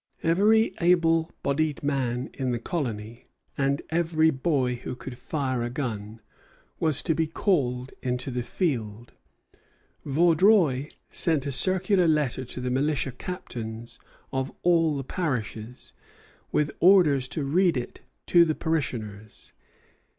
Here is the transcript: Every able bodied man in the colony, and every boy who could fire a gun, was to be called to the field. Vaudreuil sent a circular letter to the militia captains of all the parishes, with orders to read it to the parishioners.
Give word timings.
Every 0.23 0.73
able 0.81 1.29
bodied 1.43 1.83
man 1.83 2.31
in 2.33 2.49
the 2.49 2.57
colony, 2.57 3.27
and 3.55 3.83
every 3.91 4.31
boy 4.31 4.77
who 4.77 4.95
could 4.95 5.15
fire 5.15 5.61
a 5.61 5.69
gun, 5.69 6.21
was 6.79 7.03
to 7.03 7.13
be 7.13 7.27
called 7.27 7.93
to 8.01 8.31
the 8.31 8.41
field. 8.41 9.13
Vaudreuil 10.03 10.87
sent 11.11 11.45
a 11.45 11.51
circular 11.51 12.07
letter 12.07 12.43
to 12.45 12.59
the 12.59 12.71
militia 12.71 13.11
captains 13.11 13.99
of 14.33 14.51
all 14.63 14.97
the 14.97 15.03
parishes, 15.03 15.93
with 16.51 16.71
orders 16.79 17.27
to 17.27 17.43
read 17.43 17.77
it 17.77 18.01
to 18.25 18.43
the 18.43 18.55
parishioners. 18.55 19.53